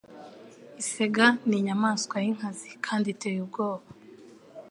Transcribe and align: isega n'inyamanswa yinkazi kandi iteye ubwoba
isega 0.81 1.25
n'inyamanswa 1.47 2.15
yinkazi 2.25 2.69
kandi 2.85 3.05
iteye 3.15 3.39
ubwoba 3.45 3.85